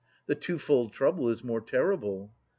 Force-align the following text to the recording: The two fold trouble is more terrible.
The 0.25 0.33
two 0.33 0.57
fold 0.57 0.93
trouble 0.93 1.29
is 1.29 1.43
more 1.43 1.61
terrible. 1.61 2.33